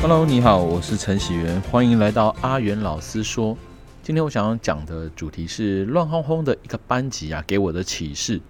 [0.00, 3.58] Hello，你好，我是陈喜元，欢迎来到阿元老师说。
[4.00, 8.40] 今天我想要讲的主题是乱哄哄的一个班级啊，给我的启示。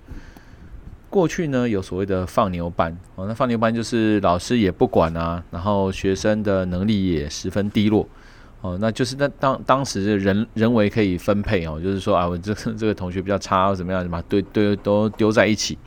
[1.08, 8.06] 过去呢，有所谓的放牛班哦，那放牛班就是老师也不管啊，然后学生的能力也十分低落
[8.60, 15.78] 哦，那就是那当当时人人为可以分配哦，就是说啊，我这这个同学比较差或怎么样，把对对都丢在一起。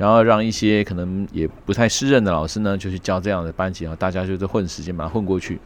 [0.00, 5.60] 然后让一些可能也不太适任的老师呢，就去教这样的班级啊，大家就是混时间把它混过去。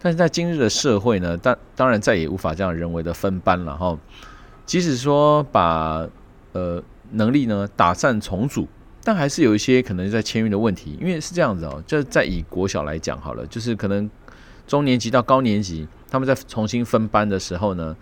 [0.00, 3.98] 但是在今日的社会呢，当当然再也无法这样人为的分班了哈。
[4.64, 6.08] 即使说把
[6.52, 8.66] 呃能力呢打散重组，
[9.04, 10.96] 但还是有一些可能在签约的问题。
[10.98, 14.08] 因为是这样子哦，就在以国小来讲好了，就是可能
[14.66, 17.94] 中年级到高年级，他们在重新分班的时候呢。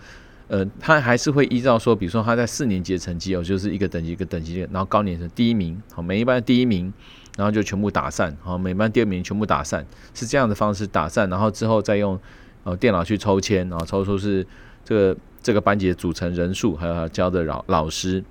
[0.49, 6.91] 呃，他还是会依照说，比如说他在四年级的成绩哦，就是一个等级一个等级，然后高年级第一名，好，每一班第一名，
[7.37, 12.19] 然后就全部打散，好，每班第二名全部打散，是这样的方式打散，然后之后再用
[12.65, 14.47] 呃电脑去抽签，然后抽出是
[14.83, 18.25] 这个这个班级的组成人数，还有教的老老师。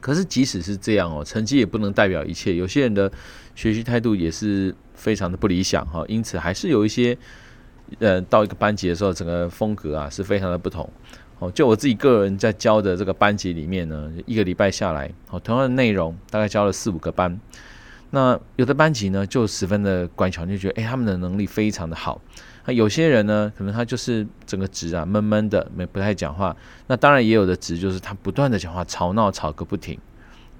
[0.00, 3.12] 可是即使是这样哦，成绩也不能代表一切，有些人的
[3.54, 7.18] 学习态度也是非常的不理想哈，因此还是有一些。
[7.98, 10.88] 呃，到一个班级的时候，整个风格啊是非常的不同。
[11.38, 17.38] 哦，就我自己个人在教的这个班级里面呢，一个礼拜下来，哦，同样的内容，大概教了四五个班。
[18.10, 22.20] 那有的班级呢，就十分的乖巧，就觉得，哎，他们的能力非常的好。
[22.64, 26.54] 那有些人呢，可能他就是整个直啊，闷闷的，没不太讲话。
[26.86, 29.98] 那当然也有的直，就是他不断的讲话，吵闹吵个不停。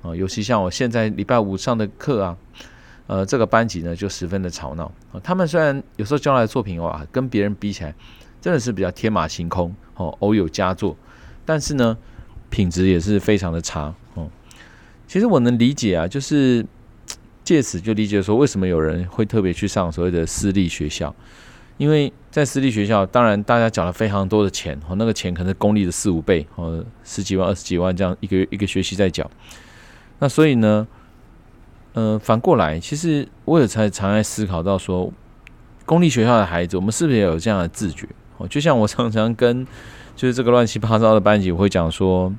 [0.00, 2.36] 哦，尤其像我现在礼拜五上的课啊。
[3.12, 4.90] 呃，这个班级呢就十分的吵闹。
[5.22, 7.94] 他们虽然有时候交来的作品哇，跟别人比起来，
[8.40, 10.96] 真的是比较天马行空哦，偶有佳作，
[11.44, 11.94] 但是呢，
[12.48, 14.30] 品质也是非常的差哦。
[15.06, 16.64] 其实我能理解啊，就是
[17.44, 21.14] 借此就理解说，为什么有人会特别去上所谓的私立学校，
[21.76, 29.30] 因为在私立学校，当然大家缴了非常多的钱哦，那个钱可能是公立的四五倍哦，十几万、二十几万这样一个月一个学期在缴，
[30.18, 30.88] 那所以呢。
[31.94, 35.12] 呃，反过来，其实我也才常在思考到说，
[35.84, 38.08] 公立学校的孩子，我们是不是也有这样的自觉？
[38.38, 39.66] 哦，就像我常常跟
[40.16, 42.32] 就是这个乱七八糟的班级，我会讲说，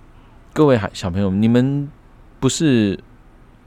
[0.54, 1.88] 各位孩小朋友，你们
[2.40, 3.00] 不是，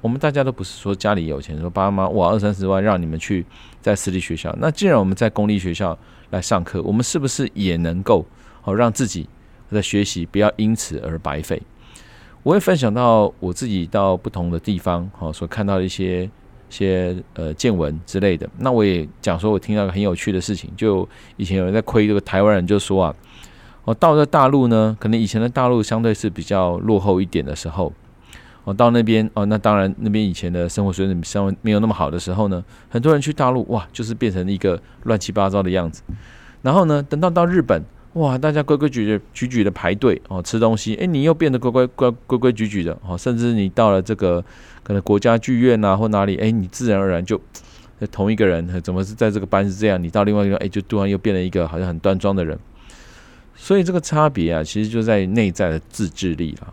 [0.00, 3.46] 我们大家都不是说家里有钱，说爸妈哇二三十万让你们去
[3.80, 5.96] 在私立学校，那既然我们在公立学校
[6.30, 8.26] 来上课，我们是不是也能够
[8.64, 9.28] 哦让自己
[9.70, 11.62] 的学习不要因此而白费？
[12.46, 16.30] 我会分享到我自己到不同的地方，好所看到的一些一
[16.70, 18.48] 些呃见闻之类的。
[18.58, 23.12] 那我也讲说，我听到一个很有趣的事情，就以前有人在亏这个台湾人，就说啊，
[23.84, 27.92] 我到了大陆呢，可能以前的大陆相对是比较落后一点的时候，
[28.62, 36.00] 我到那边哦，那当然那边以前的生活水准稍微没有那么好的时候呢，很多人去大陆哇，就是变成一个乱七八糟的样子。
[36.62, 37.82] 然后呢，等到到日本。
[38.16, 38.36] 哇！
[38.38, 40.94] 大家规规矩矩、矩矩的排队哦，吃东西。
[40.94, 43.16] 哎，你又变得乖乖规、规规矩矩的哦。
[43.16, 44.42] 甚至你到了这个
[44.82, 47.38] 可能国家剧院啊，或哪里，哎，你自然而然就
[48.10, 50.02] 同一个人，怎么是在这个班是这样？
[50.02, 52.58] 你到另外一个，哎，就突然又变了一个好像很端庄的人。
[53.54, 56.72] 所以这个差别啊，其实就在内在的自制力了。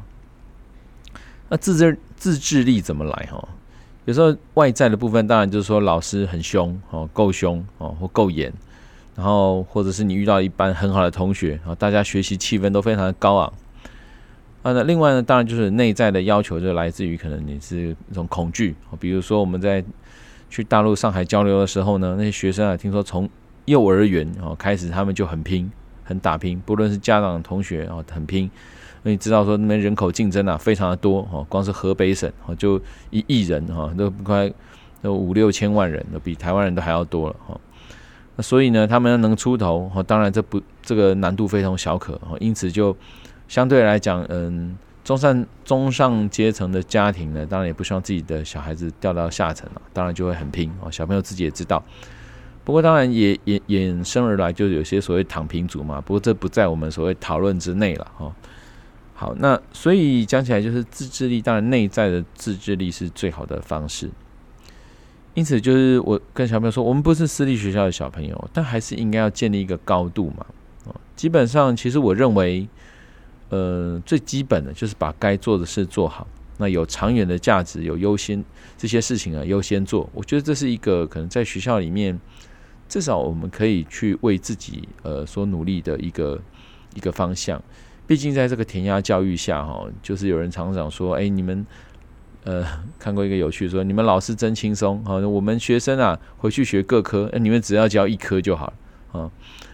[1.50, 3.28] 那自制自制力怎么来？
[3.30, 3.46] 哈，
[4.06, 8.52] 有时候外在的部分，当然就是说老师很凶哦，够凶哦，或够严。
[9.16, 13.54] 然后，或者是你遇到一班很好的同学，然后大家学习气氛都非常的高昂。
[14.64, 18.74] 啊，那另外呢，当然就是内在的要求，就来自于可能你是一种恐惧。
[19.00, 19.84] 比如说我们在
[20.50, 23.30] 去大陆上海交流的时候呢，那些学生啊，听说从
[23.66, 25.72] 幼儿园哦开始，他们就很拼，
[26.04, 28.50] 很打拼，不论是家长、同学啊，很拼。
[29.04, 34.50] 那你知道说那边人口竞争啊非常的多哦，光是河北省哦就一亿人哈，都快
[35.02, 37.60] 都五六千万人，都比台湾人都还要多了哈。
[38.36, 42.96] 那所以呢，他们要能出头，哦当然这不这个难度非同小可哦，因此就
[43.48, 50.92] 相对来讲，嗯，中上中上阶层的家庭呢，当然也不希望自己的小孩子掉到下层了，当然就会很拼哦。
[50.92, 51.84] 小朋友自己也知道，
[52.64, 56.02] 不过当然也也衍生而来，就有些所谓躺平族嘛。
[56.02, 58.34] 不过这不在我们所谓讨论之内了哈。
[59.14, 64.10] 好，那所以讲起来就是自制力，当然内在的自制力是最好的方式。
[65.36, 70.46] 因此，就是我跟小朋友说，我们不是私立学校的小朋友，但还是应该要建立一个高度嘛。
[71.16, 72.68] 基本上，其实我认为，
[73.50, 76.28] 呃，最基本的就是把该做的事做好。
[76.58, 78.44] 那有长远的价值，有优先
[78.78, 80.08] 这些事情啊，优先做。
[80.14, 82.20] 我觉得这是一个可能在学校里面，
[82.88, 86.40] 至少我们可以去为自己呃所努力的一个
[86.94, 87.60] 一个方向。
[88.06, 91.66] 毕竟在这个填鸭教育下，哈，就是有人常常说，哎，你们。
[92.44, 92.66] 呃
[93.00, 99.32] 看过一个有趣说，你们老师真轻松啊，我们学生啊回去学各科，你们只要教一科就好了啊。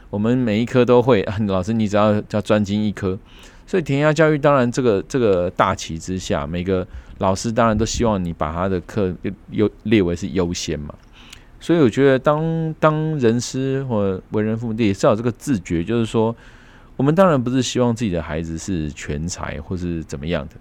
[0.10, 3.18] 我们每一科都会，老师你只要叫专精一科。
[3.68, 6.88] 所以填鸭教育当然这个这个大旗之下，每个
[7.20, 9.14] 老师当然都希望你把他的课
[9.52, 10.92] 优列为是优先嘛。
[11.60, 16.36] 所以我觉得当当人师或为人父母的也是要有这个自觉，就是说
[16.96, 20.56] 我们当然不是希望自己的孩子是全才或是怎么样的。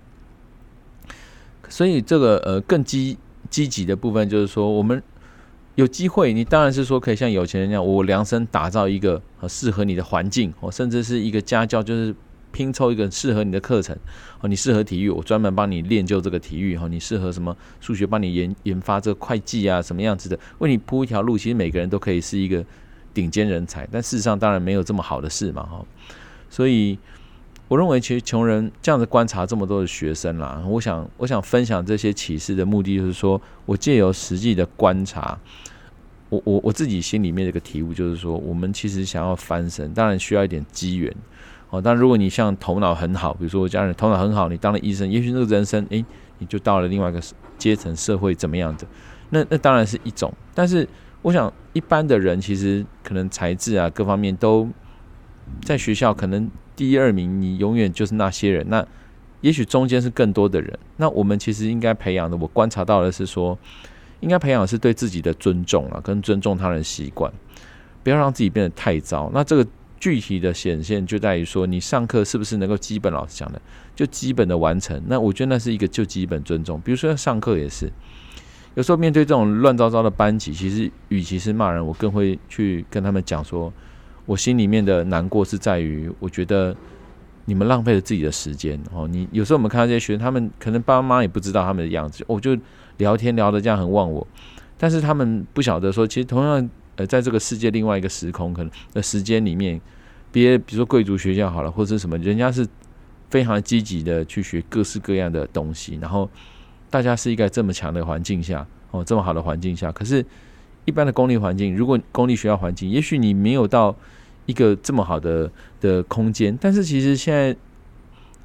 [1.69, 3.17] 所以这个呃更积
[3.51, 5.03] 积极的部分就是说我们。
[5.75, 12.13] 有机会，你当然是说可以像有钱人一样，我量身打造一个适合你的环境，哦，甚至是一个家教，就是
[12.51, 13.97] 拼凑一个适合你的课程。
[14.41, 16.77] 哦，你适合体育，我专门帮你练就这个体育。
[16.77, 21.39] 哈，你适合什么数学，帮你研研发这个会计啊，什么样子的，为你铺一条路。
[21.39, 22.65] 其实每个人都可以是一个
[23.15, 25.87] 顶尖人才，但事实上当然没有这么好的事嘛，哈。
[26.51, 26.99] 所以
[27.69, 35.39] 我认为，其实穷人这样子观察这么多的学生啦，我想，我想分享这些启示的目的，就是说我借由实际的观察。
[36.31, 41.15] 我我我自己心里面的一个体悟就是说，我们其实想要翻身，当然需要一点机缘
[41.71, 41.81] 哦。
[41.81, 46.05] 但如果你像头脑很好，比如说我家人头脑很好，你当了医生，也许这个人生诶，
[46.39, 47.21] 你就到了另外一个
[47.57, 48.87] 阶层社会怎么样的？
[49.31, 50.33] 那那当然是一种。
[50.55, 50.87] 但是
[51.23, 54.69] 我想一般的人其实可能才智啊各方面都
[55.63, 58.65] 在学校可能第二名，你永远就是那些人。
[58.71, 58.87] 那
[59.41, 60.79] 也许中间是更多的人。
[60.97, 63.59] 那我们其实应该培养的，我观察到的是说。
[64.21, 67.33] 应该培养的是对自己的尊重啊，跟尊重他人习惯，
[68.03, 69.31] 不要让自己变得太糟。
[69.33, 69.65] 那这个
[70.01, 73.63] 具体的显现就在于说，你上课是不是能够基本老师讲的，
[73.95, 75.01] 就基本的完成。
[75.07, 76.81] 那我觉得那是一个就基本尊重。
[76.81, 77.89] 比如说上课也是，
[78.75, 83.73] 有时候面对这种乱糟糟的班级，其实与其是骂人，我更会去跟他们讲说，
[84.29, 86.77] 我心里面的难过是在于，我觉得
[87.47, 89.09] 你们浪费了自己的时间哦。
[89.09, 92.57] 你有时候我们看到这些学生，他们可能爸妈也不知道他们的样子，我就。
[92.99, 94.27] 聊天聊得这样很忘我，
[94.77, 99.81] 但是他们不晓得说，其实同样呃，在这个世界另外一个时空可能的时间里面，
[100.33, 102.67] 别比如说贵族学校好了，或者什么，人家是
[103.31, 106.29] 非常积极的去学各式各样的东西，然后
[106.91, 110.27] 大家是一个这么强的环境下哦，这么好的环境下，可是，
[110.89, 113.95] 一般的公立环境，如果公立学校环境，也许你没有到
[114.47, 115.51] 一个这么好的
[115.83, 117.55] 的空间，但是其实现在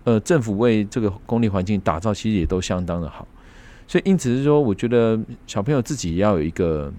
[0.04, 3.26] 呃，政府为这个公立环境打造，其实也都相当的好。
[3.88, 5.18] 所以，因此是说，我觉得
[5.48, 6.92] 小朋友自己要有一个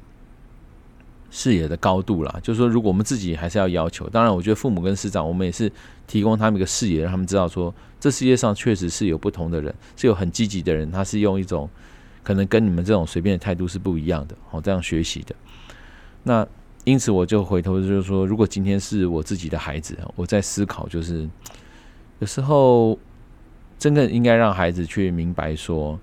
[1.30, 2.34] 视野的高度啦。
[2.42, 5.70] 就是说，如果我们自己还是要要求，当然，我觉得父母跟师长，我们也是
[6.06, 11.68] 提供他们一个视野，让他们知道说，这世界上确实是有不同的人，是有很积极的人，他是用一种
[12.24, 15.36] 可能跟你们这种随便的态度是不一样的，哦，这样学习的。
[16.24, 16.44] 那
[16.82, 21.28] 因此，我就回头就是说，如果今天是我自己的孩子，我在思考，就是
[22.18, 22.98] 有时候
[23.78, 25.96] 真的应该让孩子去明白说。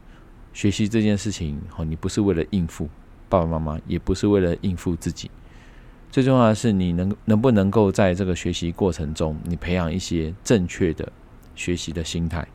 [0.53, 2.89] 学习这件事情，哦，你不是为了应付
[3.29, 5.31] 爸爸妈妈，也不是为了应付自己。
[6.11, 11.09] 最重要的是，你能能不能够在这个学习过程中，你培养一些正确的
[11.55, 12.45] 学习的心态。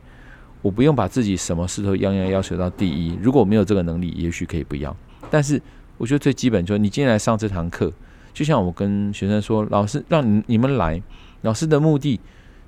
[0.66, 3.16] 我不用把自己什么事都样样要求到第一。
[3.22, 4.94] 如果我没有这个能力，也许可以不要。
[5.30, 5.62] 但是，
[5.96, 7.92] 我觉得最基本就是，你今天来上这堂课，
[8.34, 11.00] 就像我跟学生说，老师让你你们来，
[11.42, 12.18] 老师的目的，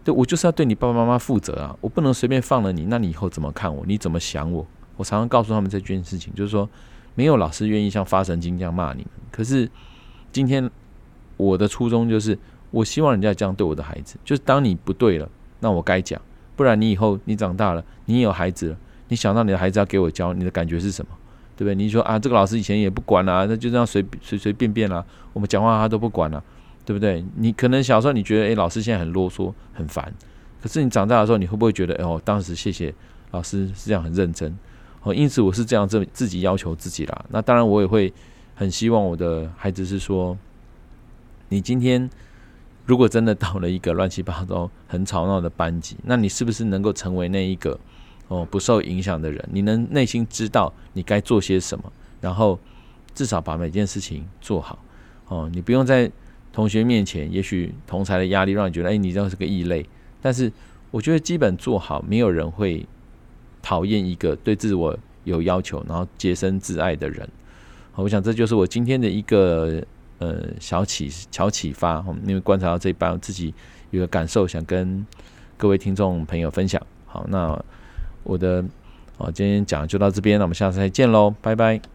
[0.05, 1.77] 对，我就是要对你爸爸妈妈负责啊！
[1.81, 3.85] 我不能随便放了你，那你以后怎么看我？
[3.85, 4.65] 你怎么想我？
[4.97, 6.71] 我常常告诉他们这件事情，就是说，
[7.17, 9.11] 没有老师愿意像发神经这样骂你们。
[9.33, 9.69] 可是
[10.31, 10.71] 今天
[11.37, 12.39] 我的初衷就是，
[12.71, 14.17] 我希望人家这样对我的孩子。
[14.25, 15.29] 就是当你不对了，
[15.59, 16.21] 那我该讲，
[16.59, 21.13] 不然你以后你长大了，你有孩子了，你想到你的孩子要给我教，你的感觉是什么？
[21.57, 21.75] 对不对？
[21.77, 26.43] 你说啊，这个老师以前也不管啊，那就这样随随随便便啦，我们讲话他都不管了，
[26.85, 27.25] 对不对？
[27.37, 30.13] 你可能小时候你觉得，诶，老师现在很啰嗦，很烦。
[30.61, 32.93] 可是你长大的时候，你会不会觉得，哦，当时谢谢
[33.31, 34.53] 老师是这样很认真？
[35.03, 37.25] 哦，因此我是这样自自己要求自己啦。
[37.31, 38.13] 那当然，我也会
[38.57, 40.37] 很希望我的孩子是说，
[41.49, 42.11] 你今天
[42.89, 47.79] 如果真的到了一个乱七八糟、很吵闹的班级，那你是不是能够成为那一个
[48.29, 49.49] 哦不受影响的人？
[49.53, 51.93] 你能内心知道你该做些什么，
[52.23, 52.59] 然后
[53.15, 54.79] 至少把每件事情做好。
[55.29, 56.11] 哦，你不用在
[56.51, 59.87] 同学面前，也许同才的压力让你觉得，哎，你这样是个异类。
[60.23, 60.51] 但是
[60.91, 62.85] 我觉得基本做好，没有人会。
[63.61, 67.29] 讨厌一个对自我有要求，然后洁身自爱的人。
[67.97, 69.85] 我想这就是我今天的一个
[70.19, 72.05] 呃小启小启发。
[72.27, 73.55] 因为观察到这一班，自己
[73.91, 75.05] 有个感受，想跟
[75.57, 76.81] 各位听众朋友分享。
[77.07, 77.59] 好，那
[78.23, 78.65] 我的
[79.17, 81.89] 哦今天讲就到这边，那我们下次再见喽，拜拜。